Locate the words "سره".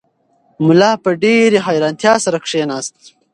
2.25-2.37